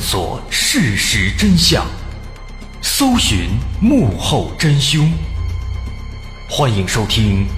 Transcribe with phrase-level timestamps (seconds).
[0.00, 1.84] 索事实真相，
[2.80, 3.50] 搜寻
[3.80, 5.10] 幕后真凶。
[6.48, 7.44] 欢迎收听《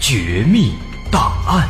[0.00, 0.72] 绝密
[1.10, 1.68] 档案》，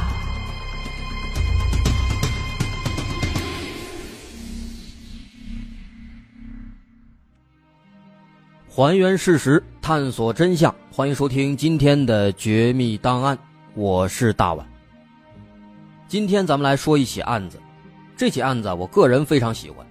[8.69, 10.75] 还原事实，探索真相。
[10.91, 13.37] 欢迎收听今天的《绝密档案》，
[13.75, 14.67] 我是大碗。
[16.09, 17.61] 今天咱们来说一起案子，
[18.17, 19.85] 这起案子我个人非常喜欢。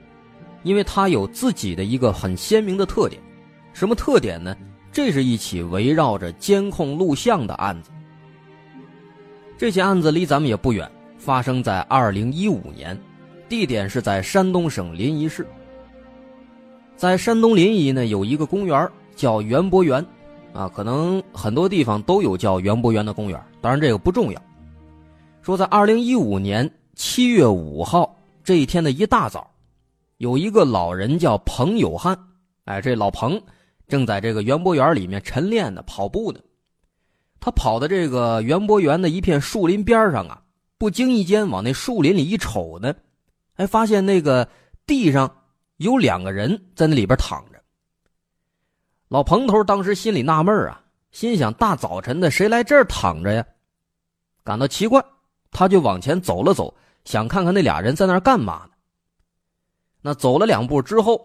[0.64, 3.22] 因为它有自己的一个很鲜明的特点，
[3.74, 4.56] 什么特点呢？
[4.92, 7.90] 这是一起围绕着监控录像的案子。
[9.58, 13.00] 这起案子离咱们也不远，发生在二零一五年，
[13.48, 15.48] 地点是在山东省临沂市。
[16.98, 20.06] 在山东临沂呢，有一个公园叫园博园，
[20.52, 24.42] 啊，可能很多地方都有叫园博园的公园，当然这个不重要。
[25.42, 29.50] 说在二零一五年七月五号这一天的一大早。
[30.22, 32.16] 有一个老人叫彭友汉，
[32.66, 33.42] 哎，这老彭
[33.88, 36.40] 正在这个园博园里面晨练呢，跑步呢。
[37.40, 40.40] 他跑到这个园博园的一片树林边上啊，
[40.78, 42.94] 不经意间往那树林里一瞅呢，
[43.56, 44.48] 还发现那个
[44.86, 45.28] 地上
[45.78, 47.60] 有两个人在那里边躺着。
[49.08, 53.44] 老彭头当时心里纳闷啊，心想：大早晨的，谁来这儿躺着呀？
[54.44, 55.04] 感到奇怪，
[55.50, 56.72] 他就往前走了走，
[57.06, 58.68] 想看看那俩人在那儿干嘛。
[60.02, 61.22] 那走了两步之后，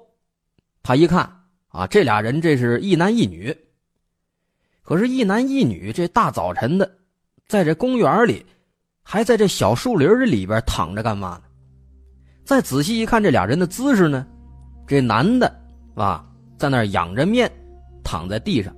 [0.82, 1.28] 他一看
[1.69, 3.56] 啊，这俩人这是一男一女。
[4.82, 6.88] 可是，一男一女这大早晨的，
[7.49, 8.44] 在这公园里，
[9.02, 11.43] 还在这小树林里边躺着干嘛呢？
[12.44, 14.25] 再仔细一看，这俩人的姿势呢，
[14.87, 15.52] 这男的
[15.94, 16.25] 啊
[16.56, 17.50] 在那仰着面
[18.05, 18.73] 躺在地上，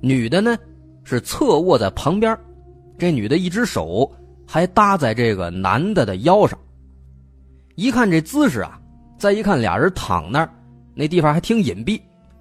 [0.00, 0.56] 女的呢
[1.04, 2.38] 是侧卧在旁边，
[2.96, 4.10] 这女的一只手
[4.46, 6.58] 还搭在这个男的的腰上。
[7.74, 8.80] 一看这姿势啊。
[9.18, 10.50] 再一看，俩人躺那儿，
[10.94, 12.00] 那地方还挺隐蔽。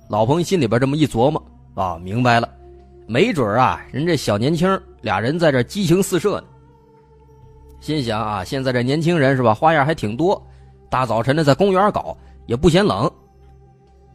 [0.10, 1.44] 老彭心里边这么一琢磨，
[1.74, 2.50] 啊，明白了，
[3.08, 6.48] 没准啊，人这小年轻俩人在这激情四射呢。
[7.80, 10.42] 心想啊，现在这年轻人是吧，花样还挺多，
[10.90, 13.10] 大早晨的在公园搞也不嫌冷。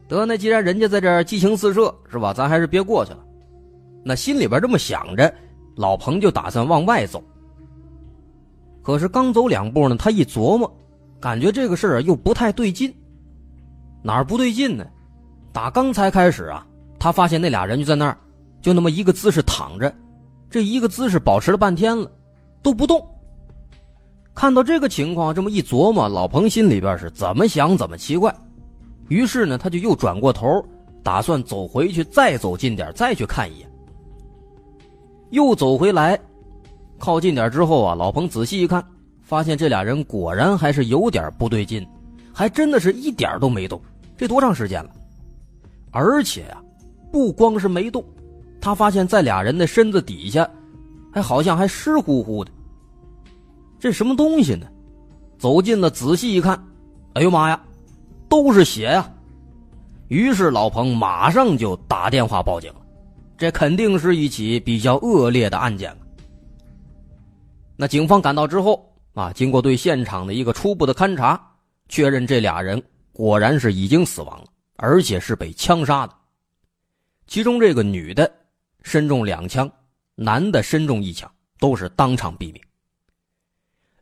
[0.06, 3.24] 得，那既然人家在这激情四射是吧，咱还是别过去了。
[4.04, 5.32] 那心里边这么想着，
[5.76, 7.22] 老彭就打算往外走。
[8.82, 10.72] 可是刚走两步呢，他一琢磨，
[11.20, 12.92] 感觉这个事儿又不太对劲。
[14.02, 14.86] 哪儿不对劲呢？
[15.52, 16.66] 打刚才开始啊，
[16.98, 18.16] 他发现那俩人就在那儿，
[18.62, 19.92] 就那么一个姿势躺着，
[20.48, 22.10] 这一个姿势保持了半天了，
[22.62, 23.04] 都不动。
[24.32, 28.34] 看到这个情况，这么一琢磨，老彭心里边是怎么想怎么奇怪。
[29.08, 30.64] 于是呢，他就又转过头，
[31.02, 33.68] 打算走回去，再走近点，再去看一眼。
[35.30, 36.18] 又走回来，
[36.96, 38.82] 靠近点之后啊，老彭仔细一看，
[39.30, 41.86] 发现这俩人果然还是有点不对劲，
[42.34, 43.80] 还真的是一点都没动。
[44.18, 44.90] 这多长时间了？
[45.92, 46.60] 而且呀，
[47.12, 48.04] 不光是没动，
[48.60, 50.50] 他发现在俩人的身子底下，
[51.12, 52.50] 还好像还湿乎乎的。
[53.78, 54.66] 这什么东西呢？
[55.38, 56.60] 走近了，仔细一看，
[57.12, 57.62] 哎呦妈呀，
[58.28, 59.08] 都是血呀！
[60.08, 62.80] 于是老彭马上就打电话报警了。
[63.38, 65.98] 这肯定是一起比较恶劣的案件了
[67.76, 68.84] 那警方赶到之后
[69.14, 71.40] 啊，经过对现场的一个初步的勘查，
[71.88, 74.46] 确认这俩人果然是已经死亡了，
[74.76, 76.14] 而且是被枪杀的。
[77.26, 78.32] 其中这个女的
[78.82, 79.70] 身中两枪，
[80.14, 82.62] 男的身中一枪，都是当场毙命。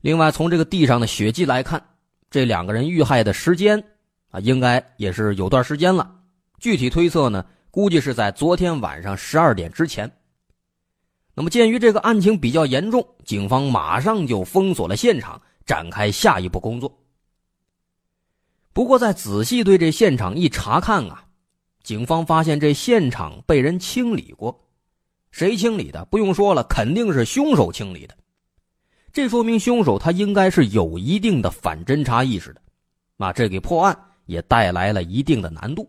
[0.00, 1.82] 另外，从这个地上的血迹来看，
[2.30, 3.82] 这两个人遇害的时间
[4.30, 6.14] 啊，应该也是有段时间了。
[6.58, 10.10] 具体推测呢，估计是在昨天晚上十二点之前。
[11.38, 16.92] 那么，鉴于这个案情比较严重，警方马上就封锁了现场，展开下一步工作。
[18.72, 21.24] 不过，在仔细对这现场一查看啊，
[21.84, 24.68] 警方发现这现场被人清理过，
[25.30, 26.04] 谁清理的？
[26.06, 28.16] 不用说了，肯定是凶手清理的。
[29.12, 32.60] 这说明凶手他应该是有一定的反侦查意识的，
[33.18, 33.96] 啊，这给破案
[34.26, 35.88] 也带来了一定的难度。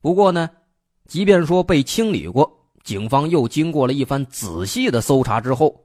[0.00, 0.48] 不过呢，
[1.04, 5.80] 即便说被清理过，警方又经过了一番仔细的搜查之后，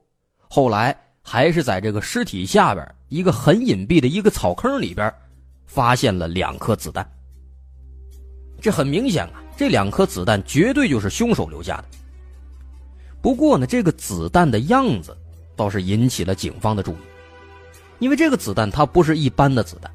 [0.47, 5.13] 后来还是在这个尸体下边一个很隐蔽的一个草坑里边，
[5.65, 7.09] 发现了两颗子弹。
[8.59, 11.85] 这很明显啊，这两颗子弹绝对就是凶手留下的。
[13.21, 15.15] 不过呢，这个子弹的样子。
[15.57, 16.97] 倒是引起了警方的注意，
[17.97, 19.91] 因为这个子弹它不是一般的子弹，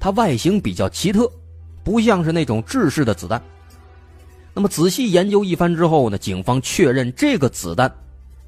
[0.00, 1.30] 它外形比较奇特，
[1.84, 3.38] 不像是那种制式的子弹。
[4.54, 7.92] 那么仔细研究一番之后呢，警方确认这个子弹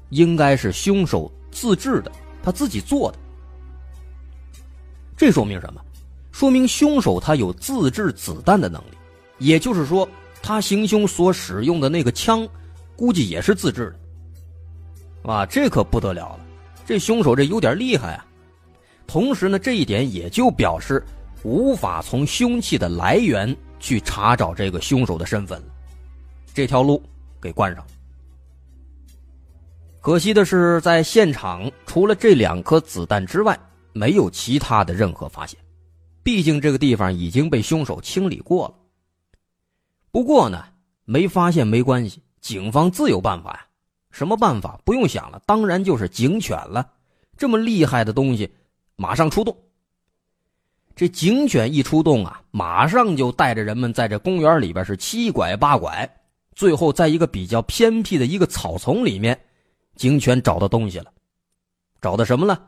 [0.09, 2.11] 应该是凶手自制的，
[2.43, 3.17] 他自己做的。
[5.17, 5.81] 这说明什么？
[6.31, 8.97] 说明凶手他有自制子弹的能力，
[9.39, 10.07] 也就是说，
[10.43, 12.47] 他行凶所使用的那个枪，
[12.95, 13.95] 估计也是自制
[15.23, 15.31] 的。
[15.31, 16.39] 啊，这可不得了了！
[16.85, 18.25] 这凶手这有点厉害啊，
[19.07, 21.03] 同时呢，这一点也就表示
[21.41, 25.67] 无法从凶器的来源去查找这个凶手的身份了，
[26.55, 27.03] 这条路
[27.41, 27.91] 给关上了。
[29.99, 33.59] 可惜的是，在现场除了这两颗子弹之外，
[33.91, 35.59] 没有其他的任何发现，
[36.23, 38.75] 毕竟这个地方已经被凶手清理过了。
[40.11, 40.63] 不过呢，
[41.03, 43.65] 没发现没关系，警方自有办法呀。
[44.11, 44.79] 什么办法？
[44.85, 46.89] 不用想了，当然就是警犬了。
[47.35, 48.49] 这么厉害的东西，
[48.95, 49.53] 马上出动。
[50.95, 56.09] 这警犬一出动啊，马上就带着人们在这公园里边是七拐八拐，
[56.55, 59.37] 最后在一个比较偏僻的一个草丛里面，
[59.97, 61.11] 警犬找到东西了。
[62.01, 62.59] 找到什么了？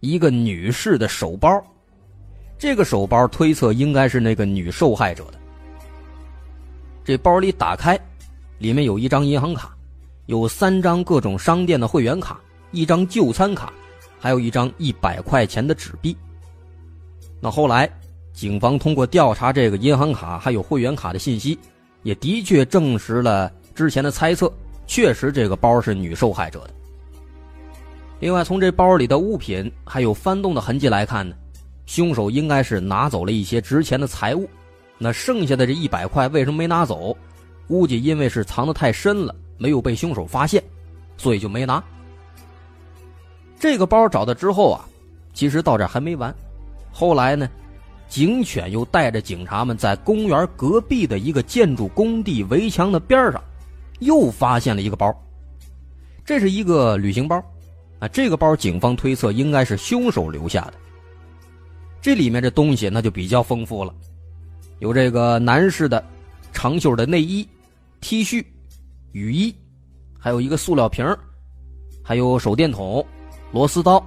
[0.00, 1.62] 一个女士的手包。
[2.58, 5.38] 这个手包推测应该是那个女受害者的。
[7.04, 7.98] 这包里打开，
[8.58, 9.76] 里面有一张银行卡。
[10.26, 12.38] 有三张各种商店的会员卡，
[12.70, 13.72] 一张就餐卡，
[14.18, 16.16] 还有一张一百块钱的纸币。
[17.40, 17.90] 那后来，
[18.32, 21.58] 警方通过调查这个银行卡还有会员卡的信息，
[22.02, 24.52] 也的确证实了之前的猜测，
[24.86, 26.70] 确实这个包是女受害者的。
[28.20, 31.34] 另外，从这包里的物品还有翻动的痕迹来看呢，
[31.86, 34.48] 凶手应该是拿走了一些值钱的财物。
[34.98, 37.16] 那剩下的这一百块为什么没拿走？
[37.68, 39.34] 估计因为是藏得太深了。
[39.60, 40.62] 没有被凶手发现，
[41.16, 41.82] 所以就没拿。
[43.58, 44.88] 这个包找到之后啊，
[45.34, 46.32] 其实到这还没完。
[46.92, 47.50] 后来呢，
[48.08, 53.42] 警犬又带着警察们在公园隔壁的一个建筑工地围墙的边上，
[54.00, 55.14] 又发现了一个包。
[56.24, 57.42] 这是一个旅行包，
[57.98, 60.74] 啊，这个包警方推测应该是凶手留下的。
[62.00, 63.94] 这里面这东西那就比较丰富了，
[64.78, 66.02] 有这个男士的
[66.52, 67.46] 长袖的内衣、
[68.00, 68.44] T 恤。
[69.12, 69.54] 雨衣，
[70.18, 71.04] 还有一个塑料瓶
[72.02, 73.04] 还有手电筒，
[73.52, 74.06] 螺丝刀，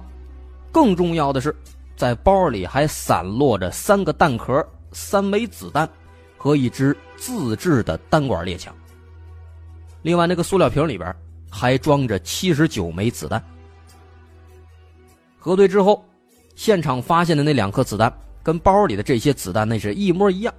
[0.70, 1.54] 更重要的是，
[2.02, 5.88] 在包里还散落着三个弹壳、三枚子弹
[6.36, 8.74] 和一支自制的单管猎枪。
[10.02, 11.14] 另外，那个塑料瓶里边
[11.48, 13.40] 还装着七十九枚子弹。
[15.38, 16.04] 核对之后，
[16.56, 20.52] 现场发现的那两颗子弹跟包里的这些子弹那是一模一样，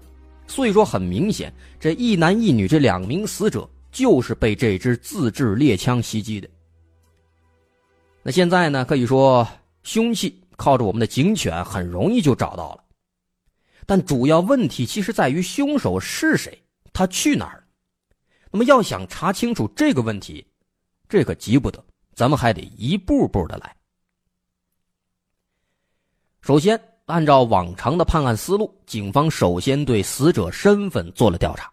[0.47, 6.47] 所以说很明显，这一男一女这两名死者就是被这支自制猎枪袭击的。
[8.21, 9.45] 那现在呢，可以说
[9.83, 12.83] 凶器靠着我们的警犬很容易就找到了，
[13.85, 17.63] 但主要问题其实在于凶手是谁，他去哪儿？
[18.51, 20.45] 那么要想查清楚这个问题，
[21.09, 21.83] 这可急不得，
[22.13, 23.75] 咱们还得一步步的来。
[26.41, 31.71] 首先，按照往常的判案思路，警方首先对死者身份做了调查。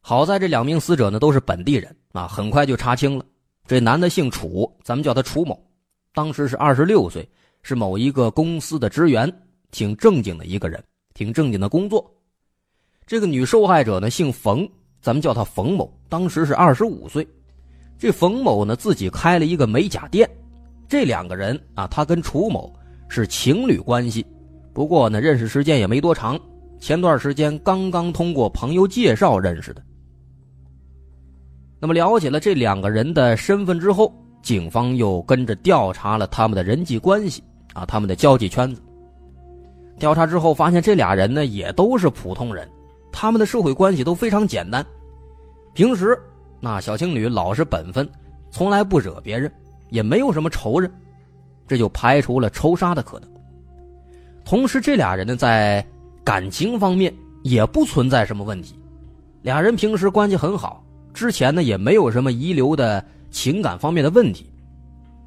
[0.00, 3.24] 好在这两名死者呢都是本地人啊，很快就查清了。
[3.66, 5.64] 这男的姓楚，咱们叫他楚某，
[6.14, 7.28] 当时是二十六岁，
[7.62, 9.32] 是某一个公司的职员，
[9.70, 10.82] 挺正经的一个人，
[11.14, 12.08] 挺正经的工作。
[13.06, 14.68] 这个女受害者呢姓冯，
[15.00, 17.26] 咱们叫她冯某，当时是二十五岁。
[17.98, 20.28] 这冯某呢自己开了一个美甲店。
[20.88, 22.72] 这两个人啊，他跟楚某。
[23.14, 24.24] 是情侣关系，
[24.72, 26.40] 不过呢，认识时间也没多长，
[26.80, 29.84] 前段时间刚刚通过朋友介绍认识的。
[31.78, 34.10] 那么了解了这两个人的身份之后，
[34.42, 38.82] 警方又跟着调查了他们的人际关系啊，他们的交际圈子。
[39.98, 42.68] 调查之后发现，这俩人呢也都是普通人，
[43.12, 44.84] 他们的社会关系都非常简单，
[45.74, 46.18] 平时
[46.60, 48.08] 那小情侣老实本分，
[48.50, 49.50] 从来不惹别人，
[49.90, 50.90] 也没有什么仇人。
[51.68, 53.28] 这就排除了仇杀的可能。
[54.44, 55.84] 同时，这俩人呢，在
[56.24, 58.74] 感情方面也不存在什么问题，
[59.42, 60.84] 俩人平时关系很好，
[61.14, 64.48] 之前呢也没有什么遗留的情感方面的问题，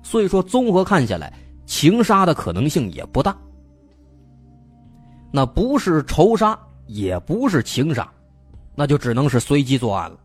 [0.02, 1.34] 所以说综合看下来，
[1.66, 3.38] 情杀的可能性也不大。
[5.32, 6.58] 那不是仇杀，
[6.88, 8.10] 也不是情杀，
[8.76, 10.18] 那就只能是随机作案了。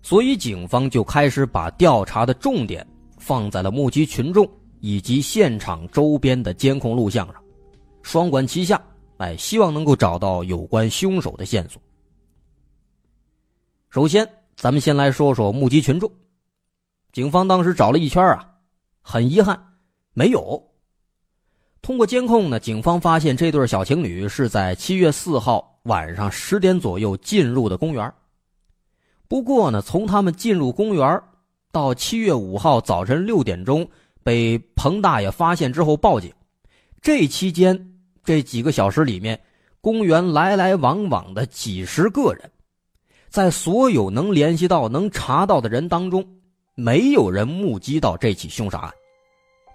[0.00, 2.86] 所以，警方就开始把调查的重点
[3.18, 4.48] 放在了目击群众。
[4.82, 7.36] 以及现场周边的监控录像上，
[8.00, 8.82] 双管齐下，
[9.18, 11.78] 哎，希望能够找到有关凶手的线索。
[13.90, 14.26] 首先，
[14.56, 16.10] 咱们先来说说目击群众。
[17.12, 18.48] 警方当时找了一圈啊，
[19.02, 19.60] 很遗憾，
[20.12, 20.62] 没有。
[21.82, 28.12] 通过监控呢，警方发现这对小情侣是在七月四号晚上十点左右进入的公园。
[29.28, 31.22] 不过呢，从他们进入公园
[31.72, 33.88] 到七月五号早晨六点钟。
[34.22, 36.30] 被彭大爷发现之后报警，
[37.00, 39.40] 这期间这几个小时里面，
[39.80, 42.50] 公园来来往往的几十个人，
[43.30, 46.22] 在所有能联系到、能查到的人当中，
[46.74, 48.92] 没有人目击到这起凶杀案，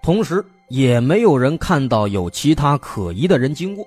[0.02, 3.86] 同时也没有人看到有其他可疑的人经过。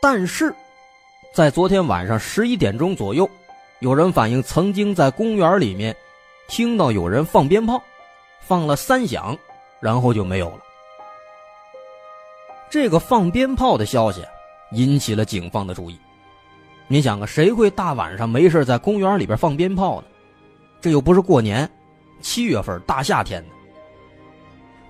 [0.00, 0.54] 但是，
[1.34, 3.28] 在昨天晚上十一点钟左右，
[3.80, 5.94] 有人反映曾经在公园里面
[6.48, 7.82] 听到有人放鞭炮。
[8.44, 9.38] 放了三响，
[9.78, 10.58] 然后就没有了。
[12.68, 14.20] 这个放鞭炮的消息
[14.72, 15.96] 引起了警方的注意。
[16.88, 20.08] 你想啊，谁会大晚上没事在公园里边放鞭炮呢？
[20.82, 21.66] 这又不是过年，
[22.20, 23.48] 七月份大夏天的。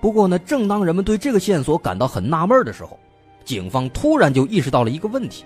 [0.01, 2.99] 不过呢，正当人们对这个线索感到很纳闷的时候，
[3.45, 5.45] 警方突然就意识到了一个问题。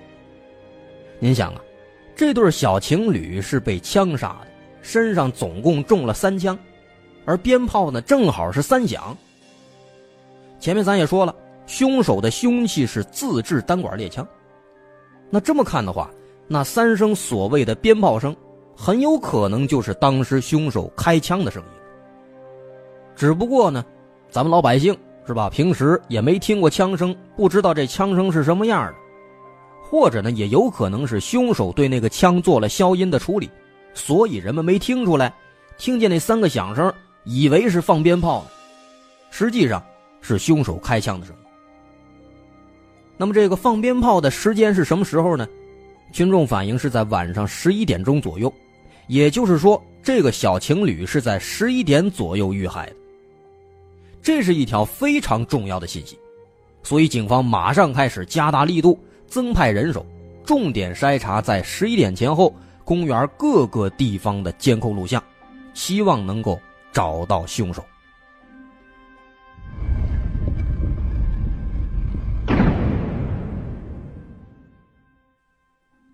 [1.19, 1.61] 您想啊，
[2.15, 4.47] 这对小情侣是被枪杀的，
[4.83, 6.57] 身上总共中了三枪。
[7.25, 9.17] 而鞭炮呢，正好是三响。
[10.61, 11.35] 前面咱也说了，
[11.67, 14.25] 凶手的凶器是自制单管猎枪。
[15.29, 16.09] 那这么看的话，
[16.47, 18.35] 那三声所谓的鞭炮声，
[18.77, 21.69] 很有可能就是当时凶手开枪的声音。
[23.17, 23.85] 只不过呢，
[24.31, 28.95] 咱们老百姓是吧，平时也没听过枪声，不知道这枪声是什么样的，
[29.83, 33.51] 或者呢，也有可能是凶手对那个枪做了消音的处理，
[33.95, 35.33] 所以人们没听出来，
[35.79, 36.93] 听见那三个响声。
[37.25, 38.51] 以为是放鞭炮呢，
[39.31, 39.83] 实际上
[40.21, 41.43] 是凶手开枪的声音。
[43.17, 45.49] 那么这个放鞭炮的时间是什么时候呢？
[46.13, 48.53] 群众反映是在晚上十一点钟左右，
[49.07, 52.97] 也就是说，这个小情侣是在十一点左右遇害的。
[54.23, 56.19] 这是一条非常重要的信息，
[56.83, 60.05] 所以警方马上开始加大力度，增派人手，
[60.45, 65.23] 重点筛查在十一点前后公园各个地方的监控录像，
[65.75, 66.61] 希望能够。
[66.93, 67.85] 找到凶手。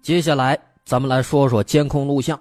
[0.01, 2.37] 接下来，咱们来说说监控录像。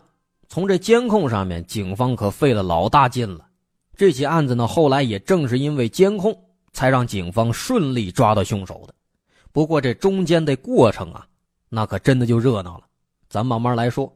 [0.51, 3.48] 从这监控上面，警方可费了老大劲了。
[3.96, 6.38] 这起案子呢，后来也正是因为监控，
[6.74, 8.93] 才让警方顺利抓到凶手的。
[9.53, 11.25] 不过这中间的过程啊，
[11.70, 12.84] 那可真的就热闹了。
[13.29, 14.13] 咱慢慢来说。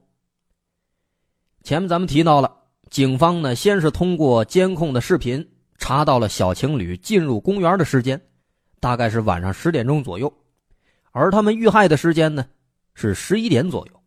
[1.63, 2.53] 前面咱们提到了，
[2.89, 8.21] 警方呢先是通过监控的视频查到了小情侣进入公园的时间，
[8.81, 10.33] 大概是晚上十点钟左右，
[11.11, 12.45] 而他们遇害的时间呢
[12.93, 14.01] 是十一点左右。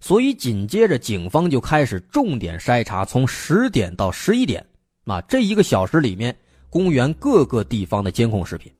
[0.00, 4.64] 所以紧接着警方就开始重点筛查，从十点到十一点。
[5.04, 6.34] 啊，这一个小时里面，
[6.68, 8.72] 公园各个地方的监控视频，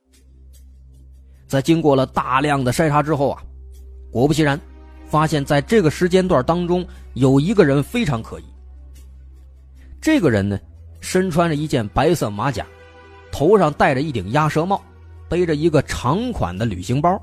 [1.49, 3.43] 在经过了大量的筛查之后啊，
[4.13, 4.61] 果不其然，
[5.07, 8.45] 发现在这个时间段当中有一个人非常可疑。
[10.01, 10.59] 这个人呢，
[11.01, 12.65] 身穿着一件白色马甲，
[13.33, 14.81] 头上戴着一顶鸭舌帽，
[15.29, 17.21] 背着一个长款的旅行包。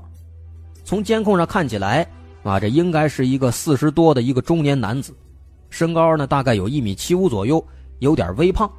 [0.84, 2.06] 从监控上看起来，
[2.48, 5.14] 啊，这应该是一个四十多的一个中年男子，
[5.68, 7.62] 身高呢大概有一米七五左右，
[7.98, 8.70] 有点微胖。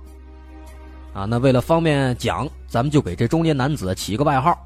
[1.14, 4.58] 啊，那为了方便讲，咱们就给这中年男子起个外号。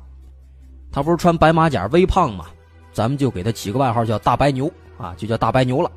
[0.92, 2.46] 他不是穿白马甲、微胖吗？
[2.92, 5.92] 咱们就给他起个外号叫“大白牛”啊，就叫大白牛了。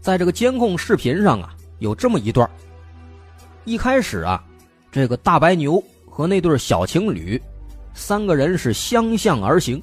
[0.00, 2.48] 在这个监控视频上啊，有这么一段。
[3.64, 4.42] 一开始啊，
[4.90, 7.40] 这个大白牛和那对小情侣，
[7.92, 9.82] 三个人是相向而行，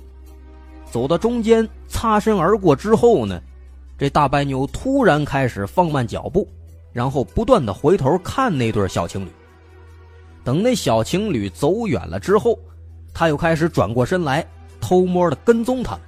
[0.92, 3.42] 走到中间擦身而过之后呢，
[3.98, 6.48] 这大白牛突然开始放慢脚步。
[6.94, 9.30] 然后不断的回头看那对小情侣，
[10.46, 12.58] 等那小情侣走远了之后，
[13.14, 14.48] 他又开始转过身来
[14.80, 16.02] 偷摸的跟踪他们。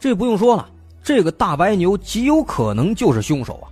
[0.00, 0.70] 这不用说了，
[1.02, 3.68] 这个大白牛极有可能就是凶手啊。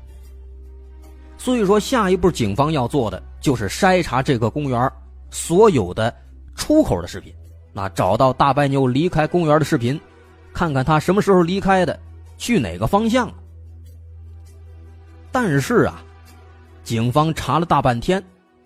[1.39, 4.93] 所以说，下一步警方要做的就是筛查这个公园
[5.31, 6.15] 所有的
[6.55, 7.33] 出口的视频，
[7.73, 9.99] 那找到大白牛离开公园的视频，
[10.53, 11.99] 看看他什么时候离开的，
[12.37, 13.33] 去哪个方向。
[15.31, 16.03] 但是啊，
[16.85, 18.23] 警方查了大半天，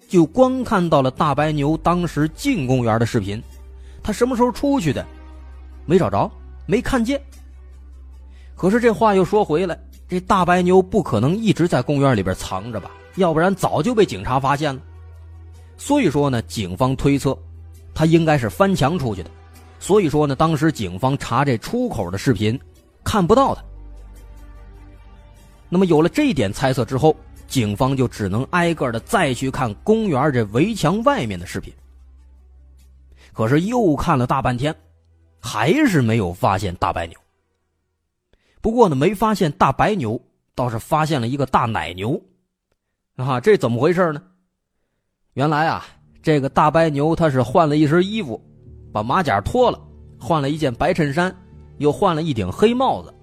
[0.09, 3.41] 就光看到了大白牛当时进公园的视频，
[4.03, 5.07] 他什么时候出去的，
[5.85, 6.29] 没找着，
[6.67, 7.21] 没看见。
[8.57, 9.79] 可是这话又说回来，
[10.09, 12.91] 这大白牛不可能一直在公园里边藏着吧？
[13.15, 14.81] 要不然早就被警察发现了。
[15.77, 17.39] 所以说呢，警方推测，
[17.97, 19.31] 他应该是翻墙出去的。
[19.81, 22.59] 所以说呢，当时警方查这出口的视频，
[23.03, 23.63] 看不到他。
[25.69, 27.17] 那么有了这一点猜测之后，
[27.49, 31.73] 警方就只能挨个的再去看公园这围墙外面的视频。
[33.33, 34.75] 可是又看了大半天，
[35.41, 37.19] 还是没有发现大白牛。
[38.61, 40.21] 不过呢，没发现大白牛，
[40.55, 42.21] 倒是发现了一个大奶牛。
[43.17, 44.23] 啊，这怎么回事呢？
[45.35, 45.87] 原来啊，
[46.27, 48.43] 这个大白牛他是换了一身衣服，
[48.93, 49.79] 把马甲脱了，
[50.19, 51.33] 换了一件白衬衫，
[51.79, 53.15] 又换了一顶黑帽子。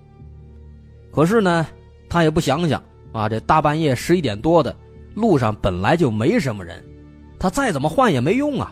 [1.12, 1.68] 可是呢。
[2.10, 4.74] 他也不想想啊，这大半夜十一点多的，
[5.16, 6.82] 路上本来就没什么人，
[7.40, 8.72] 他再怎么换也没用啊，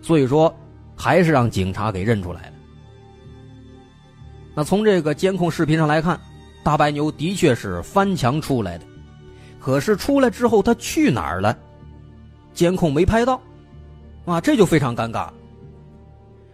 [0.00, 0.52] 所以说
[0.96, 2.52] 还是让警察给认出来了。
[4.54, 6.18] 那从这个监控视频上来看，
[6.64, 8.84] 大白牛的确是翻墙出来的，
[9.60, 11.56] 可是出来之后他去哪儿了？
[12.54, 13.38] 监控没拍到，
[14.30, 15.28] 啊，这就非常尴尬。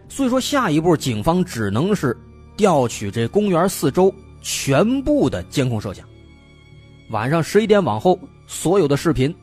[0.09, 2.17] 所以说下一步警方只能是
[2.55, 6.07] 调取这公园四周全部的监控摄像。
[7.11, 9.33] 晚上十一点往后，所有的视频，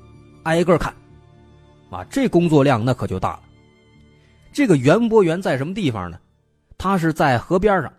[0.42, 0.92] 挨个看，
[1.90, 3.42] 啊，这工作量那可就大了。
[4.52, 6.18] 这个园博园在什么地方呢？
[6.76, 7.92] 它是在河边上，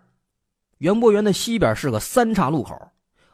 [0.78, 2.76] 园博园的西边是个三岔路口，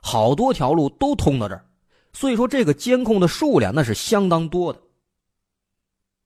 [0.01, 1.65] 好多条路都通到这儿，
[2.13, 4.81] 所以说这个监控的数量那是相当多的。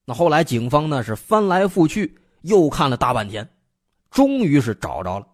[0.06, 3.46] 那后来警方呢是翻来覆去又看了大半天，
[4.10, 5.26] 终于是找着了。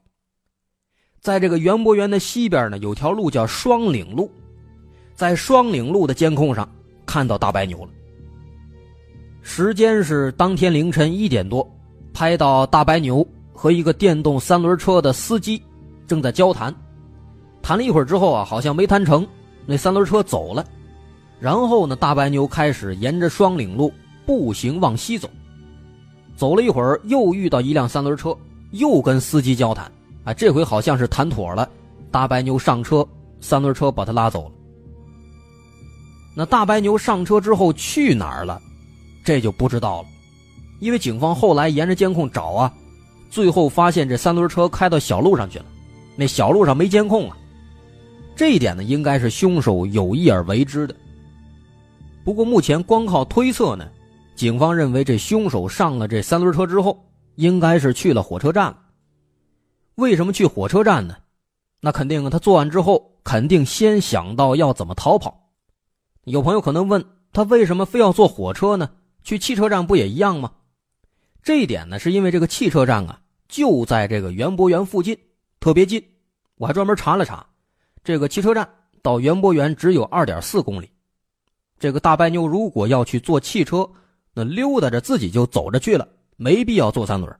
[1.20, 4.28] 在这个园博园的西边呢，有条路叫双岭路。
[5.14, 6.68] 在双岭路的监控上
[7.04, 7.90] 看到大白牛了。
[9.42, 11.70] 时间是当天凌晨一点多，
[12.14, 15.62] 拍到大白牛和一个电动三轮车的司机
[16.06, 16.74] 正在交谈，
[17.60, 19.24] 谈了一会儿之后啊，好像没谈成，
[19.66, 20.64] 那三轮车走了。
[21.38, 23.92] 然后呢，大白牛开始沿着双岭路
[24.26, 25.28] 步行往西走，
[26.36, 28.36] 走了一会儿又遇到一辆三轮车，
[28.70, 29.90] 又跟司机交谈，
[30.24, 31.68] 啊，这回好像是谈妥了，
[32.10, 33.06] 大白牛上车，
[33.40, 34.52] 三轮车把他拉走了。
[36.34, 38.60] 那大白牛上车之后去哪儿了？
[39.24, 40.08] 这就不知道了，
[40.80, 42.72] 因为警方后来沿着监控找啊，
[43.30, 45.64] 最后发现这三轮车开到小路上去了，
[46.16, 47.36] 那小路上没监控啊。
[48.34, 50.94] 这一点呢，应该是凶手有意而为之的。
[52.24, 53.86] 不过目前光靠推测呢，
[54.34, 58.76] 警方认为这凶手上了这三轮车之后，应该是去了火车站。
[59.94, 61.16] 为什么去火车站呢？
[61.80, 65.50] 那肯定啊，他作案之后肯定先想到要怎么逃跑。
[66.24, 68.90] 有朋友可能问他为什么非要坐火车呢？
[69.22, 70.50] 去汽车站不也一样吗？
[71.42, 75.16] 这一点呢，是因为这个汽车站啊就在这个园博园附近，
[75.60, 76.02] 特别近。
[76.56, 77.44] 我还专门查了查，
[78.02, 78.68] 这个汽车站
[79.02, 80.88] 到园博园只有二点四公里。
[81.78, 83.88] 这个大白牛如果要去坐汽车，
[84.34, 87.38] 那溜达着自己就走着去了，没必要坐三轮。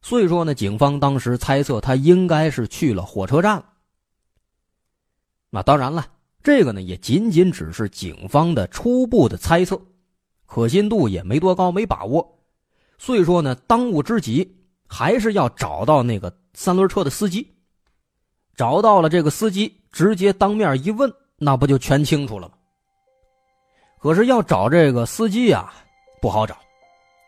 [0.00, 3.64] 所以说呢，警方当时猜测他应该是去了火车站。
[5.50, 6.06] 那当然了，
[6.42, 9.80] 这个呢也仅仅只是警方的初步的猜测，
[10.46, 12.38] 可信度也没多高，没把握。
[12.96, 14.56] 所以说呢，当务之急
[14.86, 17.54] 还是要找到那个三轮车的司机。
[18.54, 22.54] 找到了这个司机，直接当面一问，那不就全清楚了吗？
[24.00, 25.72] 可是要找这个司机呀，
[26.20, 26.56] 不好找，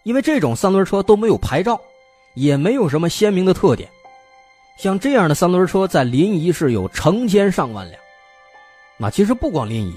[0.03, 1.81] 因为这种三轮车都没有牌照。
[2.35, 3.91] 也没有什么鲜明的特点，
[4.79, 8.01] 像这样的三轮车在临沂市有成千上万辆。
[8.97, 9.95] 那其实不光临沂，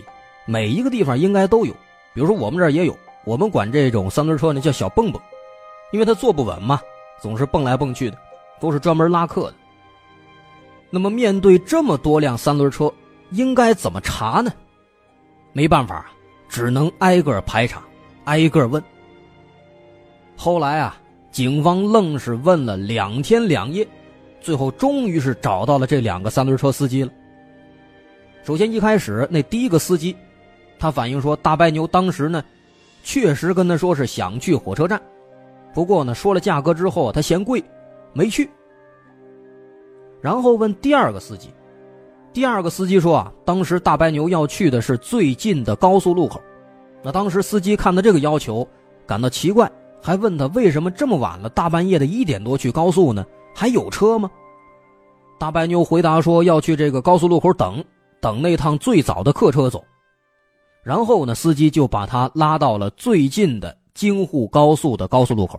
[0.48, 1.72] 每一个地方应该都有。
[2.12, 5.22] 比如说我们这儿也有，我们管这种三轮车呢叫小蹦蹦，
[5.92, 6.82] 因为它坐不稳嘛，
[7.22, 8.18] 总是蹦来蹦去的，
[8.60, 9.56] 都是专门拉客的。
[10.90, 12.92] 那么面对这么多辆三轮车，
[13.30, 14.52] 应该怎么查呢？
[15.52, 16.12] 没办法，
[16.50, 17.84] 只能挨个排查，
[18.26, 18.84] 挨个问。
[20.36, 20.98] 后来啊。
[21.32, 23.88] 警方愣是问了两天两夜，
[24.40, 27.12] 最后终于是找到了这两个三轮车司机了。
[28.44, 30.16] 首先一开始那第一个司机，
[30.78, 32.44] 他反映说大白牛当时呢，
[33.02, 35.02] 确实跟他说是想去火车站，
[35.74, 37.64] 不过呢说了价格之后他嫌贵，
[38.14, 38.48] 没去。
[40.22, 41.50] 然后问第二个司机，
[42.32, 46.40] 第二个司机说啊，当时大白牛要去的是最近的高速路口，
[47.04, 48.68] 那当时司机看到这个要求，
[49.06, 49.72] 感到奇怪。
[50.06, 53.26] 还问他为什么这么晚了，大半夜的一点多去高速呢？
[53.56, 54.30] 还有车吗？
[55.40, 57.82] 大白妞回答说要去这个高速路口等，
[58.20, 59.82] 等那趟最早的客车走。
[60.84, 65.58] 然后呢，司机就把他拉到了最近的京沪高速的高速路口。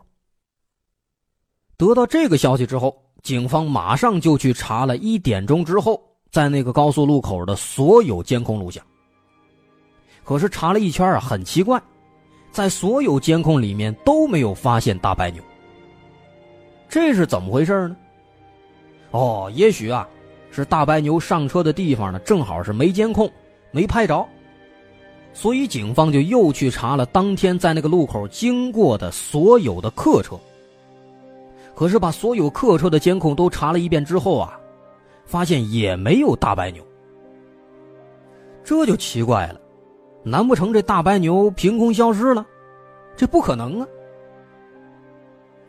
[1.79, 5.99] 得到这个消息之后，警方马上就去查了一点钟之后
[6.31, 8.85] 在那个高速路口的所有监控录像。
[10.25, 11.81] 可是查了一圈啊，很奇怪。
[12.51, 15.43] 在所有监控里面都没有发现大白牛，
[16.89, 17.97] 这是怎么回事呢？
[19.11, 20.09] 哦，也许啊，
[20.53, 23.29] 是大白牛上车的地方呢，正好是没监控，
[23.73, 24.25] 没拍着，
[25.33, 30.39] 所以警方就又去查了当天在那个路口经过的所有的客车。
[31.75, 34.57] 可是把所有客车的监控都查了一遍之后啊，
[35.27, 36.87] 发现也没有大白牛，
[38.63, 39.61] 这就奇怪了。
[40.25, 42.45] 难不成这大白牛凭空消失了？
[43.15, 43.87] 这不可能啊！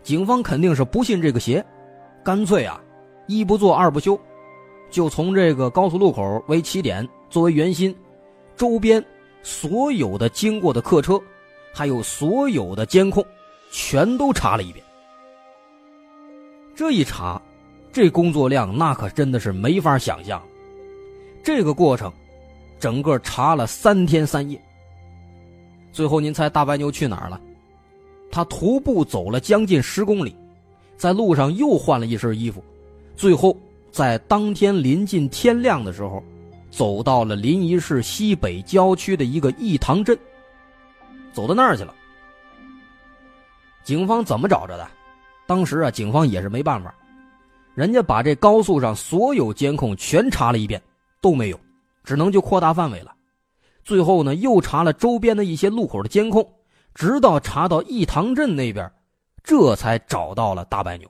[0.02, 1.64] 警方肯定是不信这个邪，
[2.24, 2.82] 干脆啊，
[3.28, 4.18] 一不做二不休，
[4.90, 7.94] 就从这个高速路口为起点作为圆心，
[8.56, 9.04] 周边
[9.44, 11.20] 所有的经过的客车，
[11.74, 13.24] 还有所有的监控，
[13.72, 14.84] 全都查了一遍。
[16.74, 17.42] 这一查，
[17.92, 20.42] 这工作量那可真的是没法想象。
[21.44, 22.10] 这个过程。
[22.80, 24.62] 整个查了三天三夜，
[25.92, 27.40] 最后您猜大白牛去哪儿了？
[28.32, 30.36] 他徒步走了将近十公里，
[30.98, 32.64] 在路上又换了一身衣服，
[33.16, 33.56] 最后
[33.92, 36.22] 在当天临近天亮的时候，
[36.70, 40.18] 走到了临沂市西北郊区的一个义塘镇，
[41.32, 41.94] 走到那儿去了。
[43.84, 44.86] 警方怎么找着的？
[45.48, 46.94] 当时啊，警方也是没办法，
[47.74, 50.82] 人家把这高速上所有监控全查了一遍，
[51.22, 51.60] 都没有。
[52.06, 53.14] 只能就扩大范围了，
[53.84, 56.48] 最后呢又查了周边的一些路口的监控，
[56.94, 58.90] 直到查到义塘镇那边，
[59.44, 61.10] 这才找到了大白牛。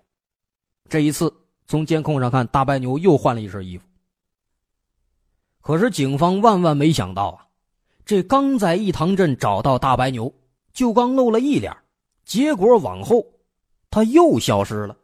[0.89, 1.31] 这一次
[1.67, 3.83] 从监控上看，大白牛又换了一身衣服。
[5.61, 7.47] 可是警方万万没想到啊，
[8.05, 10.33] 这刚在义塘镇找到大白牛，
[10.73, 11.75] 就刚露了一脸，
[12.23, 13.25] 结果往后
[13.89, 14.95] 他又消失了。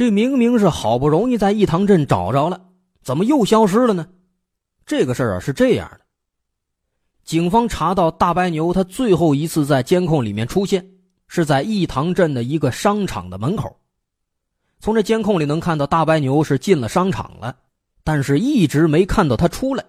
[0.00, 2.68] 这明明是好不容易在义塘镇找着了，
[3.02, 4.08] 怎么又消失了呢？
[4.86, 6.00] 这个事儿啊是这样的：
[7.22, 10.90] 警方查到大白牛，他最后一次在监控里面出现
[11.28, 13.78] 是在义塘镇的一个商场的门口。
[14.78, 17.54] 从这监控里能看到大白牛是进了商场了，
[18.02, 19.84] 但是一直没看到他出来。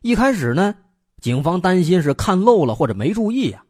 [0.00, 0.74] 一开始呢，
[1.20, 3.62] 警方担心是看漏了或者没注意呀，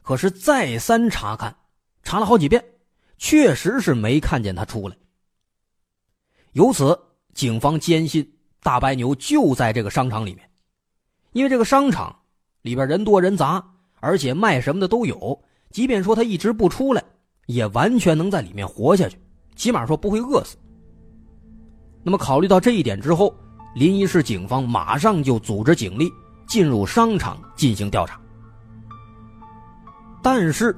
[0.00, 1.54] 可是再三查看，
[2.02, 2.64] 查了好几遍。
[3.20, 4.96] 确实是没看见他出来，
[6.52, 6.98] 由此
[7.34, 8.28] 警方坚信
[8.62, 10.50] 大白牛就在这个商场里面，
[11.32, 12.18] 因为这个商场
[12.62, 13.62] 里边人多人杂，
[14.00, 15.38] 而且卖什么的都有。
[15.70, 17.04] 即便说他一直不出来，
[17.44, 19.18] 也完全能在里面活下去，
[19.54, 20.56] 起码说不会饿死。
[22.02, 23.36] 那么考虑到这一点之后，
[23.74, 26.10] 临沂市警方马上就组织警力
[26.48, 28.18] 进入商场进行调查。
[30.22, 30.74] 但是，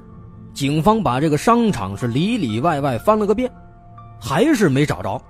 [0.53, 3.51] 警方把这个商场是里里外外翻了个遍，
[4.19, 5.21] 还是没找着。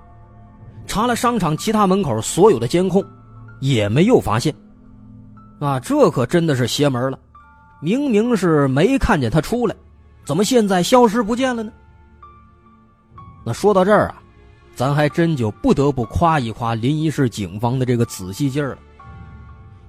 [0.86, 3.02] 查了商场其他门口所有的监控，
[3.60, 4.54] 也没有发现。
[5.60, 7.18] 啊，这可真的是邪门了！
[7.80, 9.74] 明明是没看见他出来，
[10.26, 11.72] 怎么现在消失不见了呢？
[13.46, 14.22] 那说到这儿啊，
[14.74, 18.78] 咱还真就不得不夸一夸临沂市警方的这个仔细劲儿了。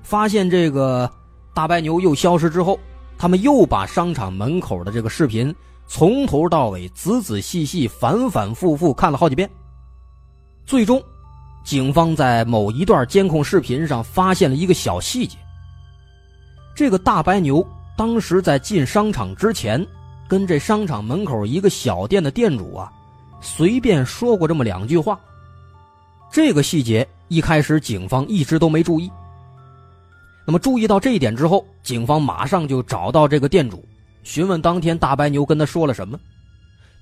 [0.01, 1.09] 发现这个
[1.53, 2.79] 大白牛又消失之后，
[3.17, 5.53] 他们又把商场门口的这个视频
[5.87, 9.49] 从头到尾仔仔细细、反反复复看了好几遍。
[10.65, 11.01] 最终，
[11.63, 15.37] 警方在某一段监控视频上发现了一个小细节。
[16.75, 19.85] 这个大白牛当时在进商场之前，
[20.27, 22.91] 跟这商场门口一个小店的店主啊，
[23.39, 25.19] 随便说过这么两句话。
[26.31, 29.09] 这个细节一开始警方一直都没注意。
[30.45, 33.83] 那么注意到这一点之后，警方马上就找到这个店主，
[34.23, 36.19] 询问当天大白牛跟他说了什么。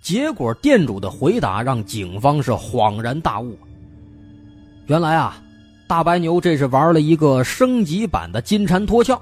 [0.01, 3.57] 结果店主的回答让警方是恍然大悟。
[4.87, 5.41] 原来啊，
[5.87, 9.19] 大白牛这是玩了一个升级版的金蝉脱壳。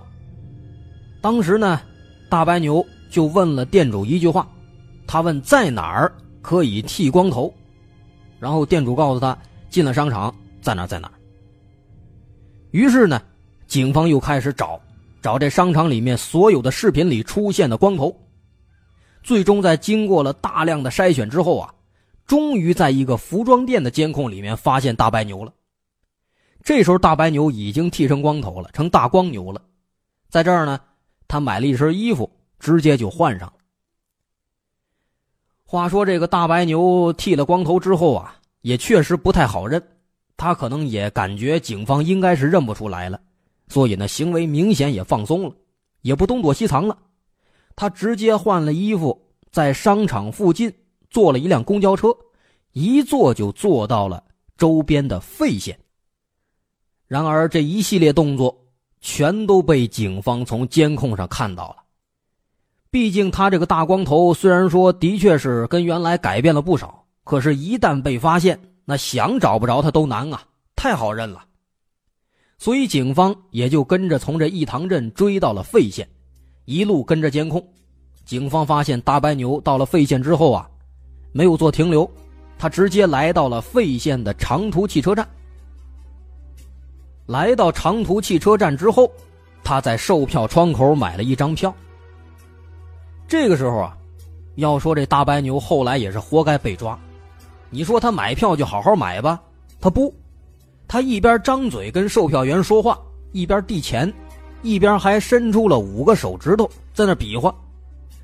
[1.20, 1.82] 当时呢，
[2.30, 4.48] 大白牛就问了店主一句话，
[5.06, 7.54] 他问在哪儿可以剃光头，
[8.40, 9.38] 然后店主告诉他
[9.70, 11.12] 进了商场在哪在哪。
[12.72, 13.22] 于是呢，
[13.72, 14.78] 警方又开始找，
[15.22, 18.14] 找这商场里面所有的视频里出现的光头，
[19.24, 21.74] 最终在经过了大量的筛选之后啊，
[22.28, 25.54] 终于在一个服装店的监控里面发现大白牛了。
[26.62, 29.62] 这时候大白牛已经剃成光头了，成大光牛了，
[30.28, 30.78] 在这儿呢。
[31.30, 32.30] 他买了一身衣服，
[32.60, 33.54] 直接就换上了。
[35.64, 39.82] 话说这个大白牛剃了光头之后啊，也确实不太好认。
[40.36, 43.22] 他可能也感觉警方应该是认不出来了，
[43.72, 45.56] 所以呢，行为明显也放松了，
[46.04, 46.96] 也不东躲西藏了。
[47.76, 50.72] 他直接换了衣服，在商场附近
[51.10, 52.16] 坐了一辆公交车，
[52.74, 54.24] 一坐就坐到了
[54.58, 55.80] 周边的费县。
[57.08, 58.58] 然而这一系列动作。
[59.04, 61.78] 全都被警方从监控上看到了。
[62.92, 70.44] 毕竟他这个大光头虽然说的确是跟原来改变了不少，可是，一旦被发现，那想找不着他都难啊，
[70.76, 71.44] 太好认了。
[72.62, 76.08] 所以，警方也就跟着从这义堂镇追到了费县，
[76.66, 77.68] 一路跟着监控。
[78.24, 80.70] 警方发现大白牛到了费县之后啊，
[81.32, 82.08] 没有做停留，
[82.60, 85.28] 他直接来到了费县的长途汽车站。
[87.26, 89.12] 来到长途汽车站之后，
[89.64, 91.74] 他在售票窗口买了一张票。
[93.28, 93.98] 这个时候啊，
[94.58, 96.96] 要说这大白牛后来也是活该被抓。
[97.72, 99.42] 你说他买票就好好买吧，
[99.80, 100.14] 他不，
[100.92, 103.00] 他一边张嘴跟售票员说话，
[103.32, 104.14] 一边递钱，
[104.62, 107.56] 一边还伸出了五个手指头在那比划。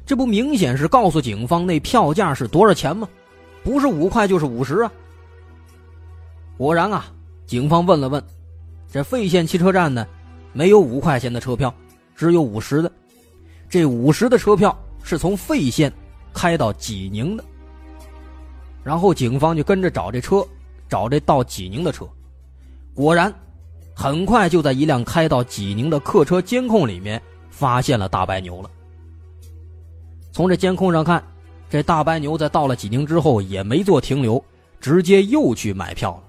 [0.06, 3.08] 这不明显是告诉警方那票价是多少钱吗？
[3.64, 4.92] 不是五块就是五十啊。
[6.58, 7.06] 果然啊，
[7.46, 8.22] 警方问了问。
[8.92, 10.06] 这费县汽车站呢，
[10.52, 11.74] 没有五块钱的车票，
[12.18, 12.92] 只有五十的。
[13.70, 15.90] 这五十的车票是从费县
[16.34, 17.46] 开到济宁的。
[18.84, 20.46] 然后警方就跟着找这车，
[20.90, 22.06] 找这到济宁的车。
[22.98, 23.32] 果然，
[23.94, 28.72] 很快就在一辆开到济宁的客车监控里面发现了大白牛了。
[30.32, 31.24] 从这监控上看，
[31.70, 34.44] 这大白牛在到了济宁之后也没做停留，
[34.80, 36.24] 直接又去买票了。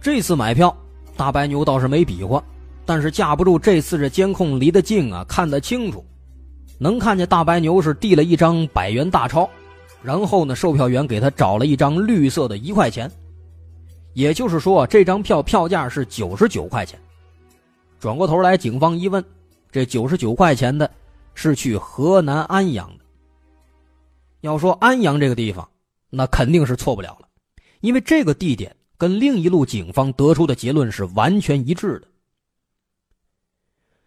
[0.00, 0.74] 这次买票，
[1.14, 2.42] 大白牛倒是没比划，
[2.86, 6.02] 但是架不住这次这监控离得近啊，看得清楚，
[6.78, 9.46] 能看见大白牛是递了一张百元大钞，
[10.02, 13.12] 然后呢，售票员给他找了一张绿色的一块钱，
[14.14, 16.98] 也就是说，这张票票价是九十九块钱。
[18.00, 19.22] 转过头来，警方一问，
[19.70, 20.90] 这九十九块钱的
[21.34, 23.04] 是去河南安阳的。
[24.40, 25.68] 要说安阳这个地方，
[26.10, 27.28] 那肯定是错不了了，
[27.80, 28.74] 因为这个地点。
[28.96, 32.06] 跟另一路警方得出的结论是完全一致的。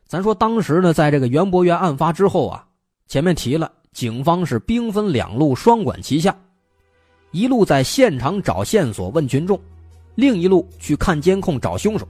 [0.08, 2.66] 咱说当时呢，在这个袁博元案发之后啊，
[3.06, 6.36] 前面提了，警方是兵分两路，双管齐下，
[7.32, 9.60] 一路在现场找线索问群众，
[10.18, 12.08] 另一路去看监控找凶手。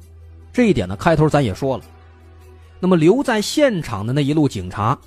[0.53, 1.83] 这一点呢，开头咱也说了。
[2.79, 4.97] 那么留在现场的那一路警察，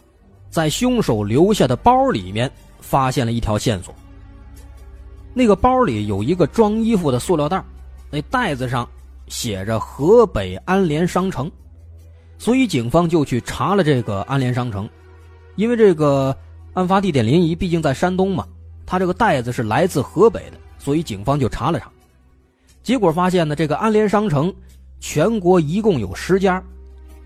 [0.51, 3.95] 在凶手留下的包里面发现了一条线索。
[5.33, 7.65] 那个包里有一个装衣服的塑料袋，
[8.11, 8.87] 那袋子上
[9.29, 11.51] 写着河北安联商城，
[12.37, 14.87] 所以警方就去查了这个安联商城。
[15.57, 16.37] 因为这个
[16.75, 18.47] 案发地点临沂，毕竟在山东嘛，
[18.85, 21.91] 他这个袋子是来自河北的，所以警方就查了查，
[22.91, 24.53] 结果发现呢，这个安联商城
[24.99, 26.61] 全国一共有十家，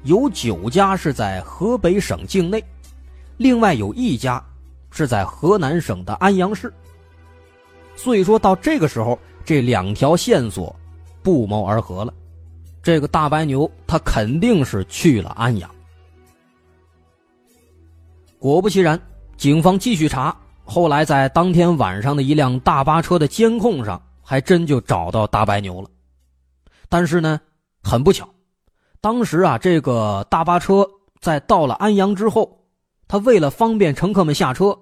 [0.02, 2.62] 有九家是在河北省境内，
[3.38, 4.44] 另外有一家
[4.90, 6.70] 是在河南省的安阳市。
[7.96, 10.76] 所以说到这个时候，这两条线索
[11.22, 12.12] 不谋而合了，
[12.82, 15.70] 这个大白牛他肯定是去了安阳。
[18.38, 19.00] 果不其然，
[19.38, 20.36] 警方继续查。
[20.62, 25.88] 后来，在当天晚上的一辆大巴车的监控上，还真就找到大白牛了。
[26.88, 27.40] 但是呢，
[27.82, 28.28] 很不巧，
[29.00, 30.88] 当时啊，这个大巴车
[31.20, 32.66] 在到了安阳之后，
[33.06, 34.76] 他为了方便乘客们下车，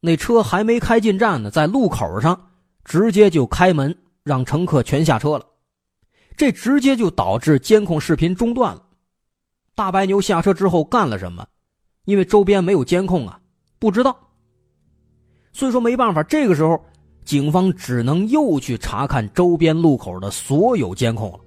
[0.00, 2.50] 那车还没开进站呢，在路口上
[2.84, 5.44] 直接就开门，让乘客全下车了。
[6.36, 8.82] 这直接就导致监控视频中断了。
[9.74, 11.46] 大白牛下车之后干了什么？
[12.04, 13.40] 因为周边没有监控啊，
[13.78, 14.16] 不知道。
[15.52, 16.84] 所以说没办法，这个时候
[17.28, 21.38] 警方只能又去查看周边路口的所有监控了。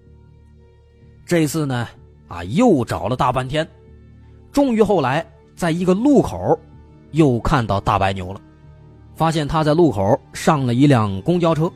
[1.25, 1.87] 这次呢，
[2.27, 3.67] 啊，又找了大半天，
[4.51, 6.55] 终于后来在一个路口
[7.13, 8.39] 又看到大白牛了，
[9.15, 11.67] 发现他在路口上了一辆公交车。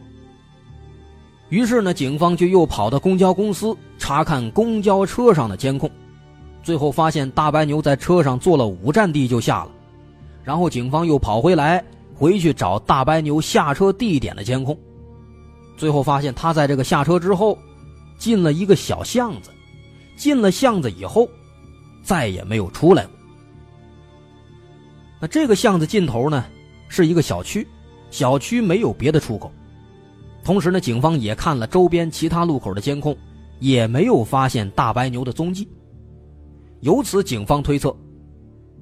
[1.49, 5.89] 于是呢，警方就又跑到公交公司查看公交车上的监控，
[6.61, 9.71] 最后发现大白牛在车上坐了五站地就下了，
[10.43, 11.83] 然后警方又跑回来。
[12.15, 14.77] 回去找大白牛下车地点的监控，
[15.75, 17.57] 最后发现他在这个下车之后，
[18.17, 19.51] 进了一个小巷子，
[20.15, 21.27] 进了巷子以后，
[22.01, 23.11] 再也没有出来过。
[25.19, 26.45] 那这个巷子尽头呢，
[26.87, 27.67] 是一个小区，
[28.09, 29.51] 小区没有别的出口。
[30.43, 33.17] 同时呢，警方也看了周边其他路口的监控，
[33.59, 35.67] 也没有发现大白牛的踪迹。
[36.81, 37.95] 由此，警方推测，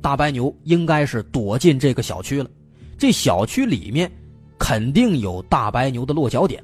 [0.02, 2.50] 大白牛应该是躲进这个小区了。
[3.04, 4.10] 这小区里面
[4.58, 6.64] 肯定有大白牛的落脚点，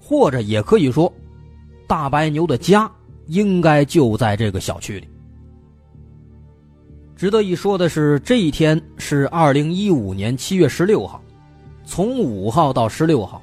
[0.00, 1.12] 或者也可以说，
[1.86, 2.90] 大白牛的家
[3.26, 5.06] 应该就在这个小区里。
[7.14, 11.22] 值得一说的是，这一天是二零一五年七月十六号，
[11.84, 13.42] 从五号到十六号，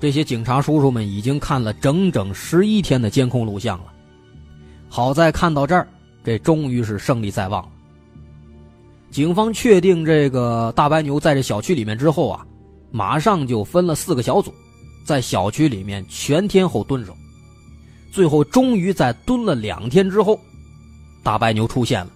[0.00, 3.92] 这些警察叔叔们已经看了整整十一天的监控录像了。
[4.88, 5.86] 好在看到这儿，
[6.24, 7.68] 这终于是胜利在望了。
[9.10, 12.46] 警方确定这个大白牛在这小区里面之后啊，
[12.92, 14.54] 马上就分了四个小组，
[15.04, 17.14] 在小区里面全天候蹲守。
[18.12, 20.38] 最后终于在蹲了两天之后，
[21.22, 22.10] 大白牛出现了。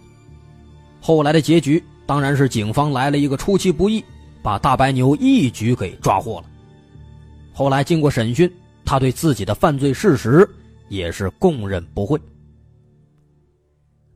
[1.01, 4.05] 后来的结局当然是警方来了一个出其不意，
[4.43, 6.45] 把大白牛一举给抓获了。
[7.53, 8.51] 后来经过审讯，
[8.85, 10.49] 他对自己的犯罪事实
[10.89, 12.21] 也是供认不讳。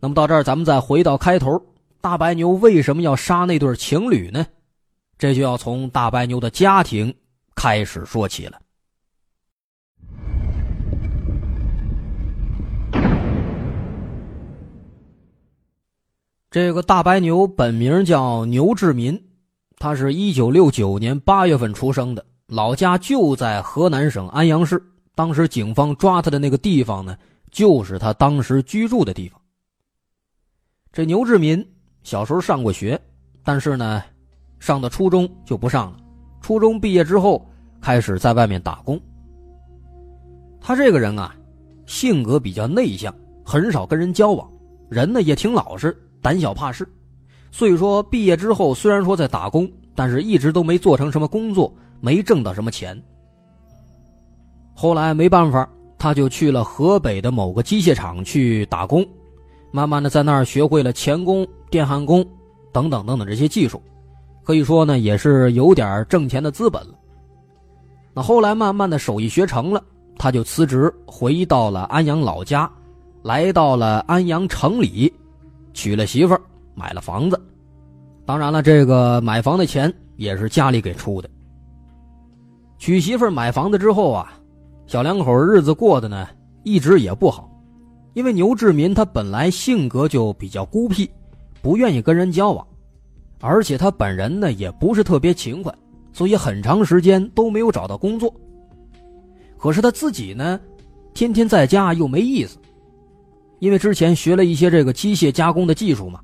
[0.01, 1.61] 那么到这儿，咱们再回到开头。
[2.01, 4.47] 大白牛为什么要杀那对情侣呢？
[5.19, 7.13] 这就要从大白牛的家庭
[7.57, 8.61] 开始说起了。
[16.51, 19.21] 这个大白牛本名叫牛志民，
[19.77, 24.81] 他是一九六九年八月份出生的，老家就在河南省安阳市。
[25.17, 27.19] 当时警方抓他的那个地方呢，
[27.51, 29.41] 就是他当时居住的地方。
[30.93, 31.69] 这牛志民。
[32.09, 32.99] 小时候上过学，
[33.45, 34.03] 但是呢，
[34.59, 35.99] 上到初中就不上了。
[36.41, 37.47] 初中毕业之后，
[37.83, 38.99] 开始在外面打工。
[40.59, 41.37] 他这个人啊，
[41.85, 44.51] 性格比较内向，很少跟人交往，
[44.89, 46.89] 人呢也挺老实，胆小怕事。
[47.51, 52.99] 所以说，毕业之后虽然说在打工，但是一直都没做成什么工作，没挣到什么钱。
[54.75, 55.69] 后来没办法，
[55.99, 59.07] 他就去了河北的某个机械厂去打工。
[59.71, 62.25] 慢慢的，在那儿学会了钳工、电焊工
[62.73, 63.83] 等等等等这些技术，
[64.45, 66.95] 可以说呢，也是有点挣钱的资本了。
[68.15, 69.83] 那后来慢慢的手艺学成了，
[70.19, 72.71] 他就辞职回到了安阳老家，
[73.23, 75.13] 来到了安阳城里，
[75.73, 76.41] 娶了媳妇儿，
[76.75, 77.41] 买了房子。
[78.25, 81.31] 当然了，这个买房的钱也是家里给出的。
[82.79, 84.33] 娶媳妇儿、买房子之后啊，
[84.87, 86.29] 小两口日子过得呢，
[86.63, 87.51] 一直也不好。
[88.15, 91.09] 因为牛志民他本来性格就比较孤僻，
[91.61, 92.67] 不愿意跟人交往，
[93.41, 95.75] 而且他本人呢也不是特别勤快，
[96.13, 98.33] 所以很长时间都没有找到工作。
[99.57, 100.61] 可是他自己呢，
[101.15, 102.59] 天天在家又没意思，
[103.59, 106.21] 因为之前学了一些这个机械加工的技术嘛，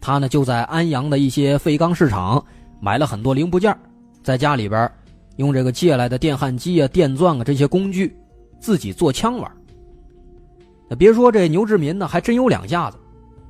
[0.00, 2.44] 他呢就在安阳的一些废钢市场
[2.80, 3.76] 买了很多零部件，
[4.22, 4.90] 在家里边
[5.36, 8.16] 用这个借来的电焊机啊、电钻啊这些工具，
[8.60, 9.50] 自己做枪玩。
[10.96, 12.96] 别说这牛志民呢，还真有两下子，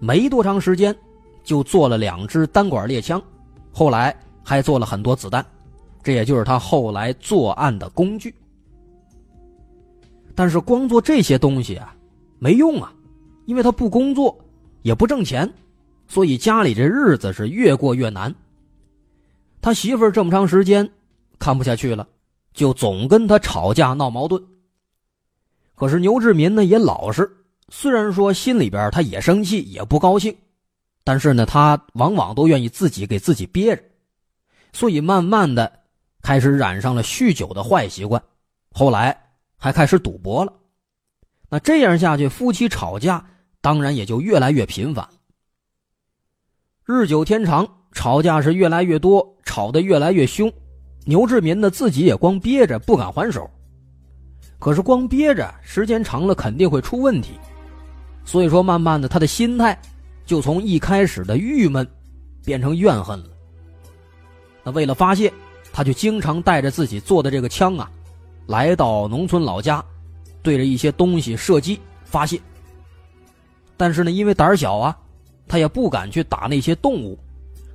[0.00, 0.94] 没多长时间，
[1.42, 3.22] 就做了两支单管猎枪，
[3.72, 5.44] 后来还做了很多子弹，
[6.02, 8.34] 这也就是他后来作案的工具。
[10.34, 11.94] 但是光做这些东西啊，
[12.38, 12.92] 没用啊，
[13.46, 14.38] 因为他不工作，
[14.82, 15.52] 也不挣钱，
[16.06, 18.32] 所以家里这日子是越过越难。
[19.60, 20.88] 他媳妇儿这么长时间
[21.38, 22.06] 看不下去了，
[22.54, 24.40] 就总跟他吵架闹矛盾。
[25.74, 27.28] 可是牛志民呢也老实，
[27.68, 30.34] 虽然说心里边他也生气也不高兴，
[31.08, 33.82] 但是呢他往往都愿意自己给自己憋着，
[34.74, 35.72] 所以慢慢的
[36.20, 38.22] 开始染上了酗酒的坏习惯，
[38.72, 39.18] 后来
[39.56, 40.52] 还开始赌博了。
[41.48, 43.24] 那这样下去，夫妻吵架
[43.62, 45.08] 当然也就越来越频繁。
[46.84, 47.66] 日久天长。
[47.92, 50.52] 吵架是越来越多，吵得越来越凶，
[51.06, 53.50] 牛志民呢自己也光憋着，不敢还手。
[54.58, 57.30] 可是光憋着，时间长了肯定会出问题，
[58.26, 59.76] 所以说慢慢的他的心态
[60.28, 61.88] 就从一开始的郁闷
[62.44, 63.30] 变成怨恨了。
[64.62, 65.32] 那为了发泄，
[65.72, 67.90] 他就经常带着自己做的这个枪啊，
[68.46, 69.82] 来到农村老家，
[70.42, 72.38] 对着一些东西射击发泄。
[73.74, 74.94] 但是呢，因为胆小啊，
[75.48, 77.18] 他也不敢去打那些动物。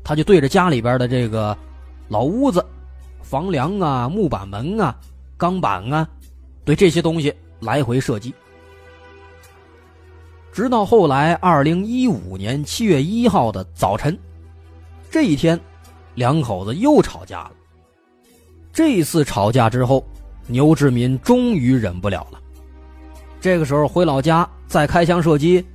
[0.03, 1.57] 他就对着家里边的这个
[2.07, 2.63] 老屋子、
[3.23, 4.95] 房梁啊、木板门啊、
[5.37, 6.07] 钢板啊，
[6.63, 8.31] 对这些东西来回射击。
[10.53, 14.15] 直到后来，二零一五年七月一号的早晨，
[15.09, 15.59] 这一天，
[16.13, 17.51] 两口子又吵架了。
[18.71, 20.05] 这一次吵架之后，
[20.45, 22.39] 牛志民终于忍不了了。
[23.41, 25.65] 这个时候回老家再开枪射击，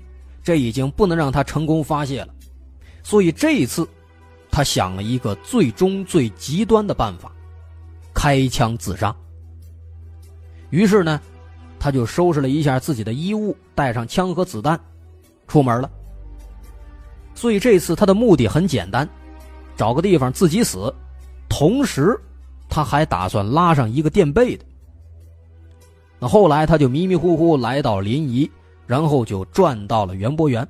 [0.44, 2.28] 这已经不能让他成功发泄了，
[3.02, 3.86] 所以这一次。
[4.50, 7.30] 他想了一个最终最极端的办法，
[8.14, 9.14] 开枪自杀。
[10.70, 11.20] 于是呢，
[11.78, 14.78] 他就收拾了一下自己的衣物，带上枪和子弹，
[15.46, 15.90] 出门了。
[17.34, 19.08] 所以这次他的目的很简单，
[19.76, 20.92] 找个地方自己死，
[21.48, 22.18] 同时
[22.68, 24.64] 他还打算拉上一个垫背的。
[26.18, 28.50] 那后来他就迷迷糊糊来到临沂，
[28.86, 30.66] 然后就转到了园博园，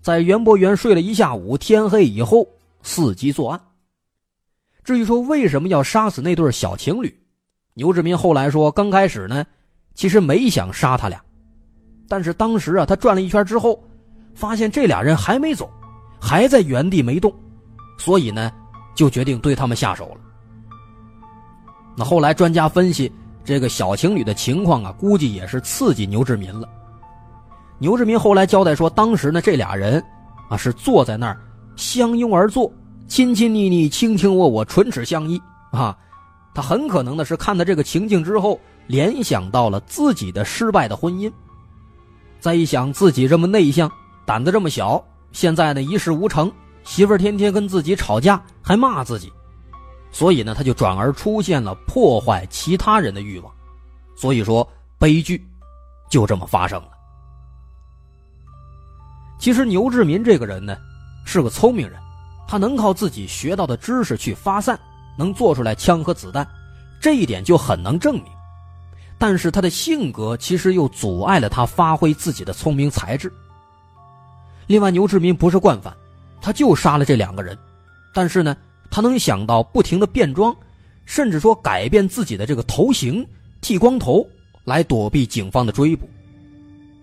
[0.00, 2.46] 在园博园睡了一下午，天黑以后。
[2.86, 3.58] 伺机作案。
[4.84, 7.18] 至于说为什么要杀死那对小情侣，
[7.72, 9.42] 牛志民后来说，刚开始呢，
[9.94, 11.20] 其实没想杀他俩，
[12.08, 13.82] 但是当时啊，他转了一圈之后，
[14.34, 15.70] 发现这俩人还没走，
[16.20, 17.32] 还在原地没动，
[17.98, 18.52] 所以呢，
[18.94, 20.20] 就决定对他们下手了。
[21.96, 23.12] 那后来专家分析，
[23.44, 26.68] 这个小情侣的情况啊，估计也是刺激牛志民了。
[27.78, 30.04] 牛志民后来交代说，当时呢，这俩人
[30.48, 31.40] 啊是坐在那儿。
[31.76, 32.72] 相拥而坐，
[33.08, 35.42] 亲亲昵昵，卿卿我我，唇齿相依
[35.72, 35.96] 啊！
[36.54, 41.32] 他很可能的是看到这个情境之后，联想到了自己的失败的婚姻。
[42.40, 43.90] 再一想自己这么内向，
[44.24, 46.50] 胆子这么小，现在呢一事无成，
[46.82, 49.32] 媳妇儿天天跟自己吵架，还骂自己，
[50.10, 53.52] 所以呢他就转而出现了破坏其他人的欲望。
[54.14, 54.68] 所以说
[54.98, 55.44] 悲剧
[56.10, 56.88] 就这么发生了。
[59.38, 60.76] 其实牛志民这个人呢。
[61.26, 61.98] 是个聪明人，
[62.46, 64.78] 他能靠自己学到的知识去发散，
[65.16, 66.46] 能做出来枪和子弹，
[67.00, 68.24] 这一点就很能证明。
[69.18, 73.32] 但是他的性格其实又阻碍了他发挥自己的聪明才智。
[74.66, 75.94] 另外，牛志民不是惯犯，
[76.40, 77.56] 他就杀了这两个人，
[78.12, 78.56] 但是呢，
[78.90, 80.54] 他能想到不停的变装，
[81.04, 83.26] 甚至说改变自己的这个头型，
[83.60, 84.26] 剃光头
[84.64, 86.08] 来躲避警方的追捕。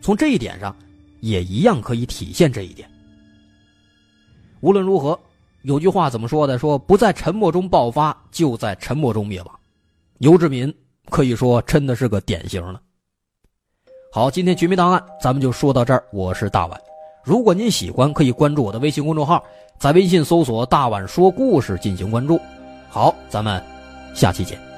[0.01, 0.76] 从这一点上，
[1.20, 2.89] 也一样可以体现这一点。
[4.59, 5.20] 无论如何，
[5.62, 6.57] 有句话怎么说的？
[6.57, 9.59] 说不在沉默中爆发，就在沉默中灭亡。
[10.18, 10.74] 牛志民
[11.10, 12.82] 可以说真的是个典型了。
[14.12, 16.04] 好，今天绝密档案咱们就说到这儿。
[16.12, 16.80] 我是大碗，
[17.24, 19.43] 如果您喜欢，可以关注我的微信公众号，
[19.80, 22.39] 在微信搜索“大碗说故事”进行关注。
[22.89, 23.62] 好，咱们
[24.14, 24.70] 下期见。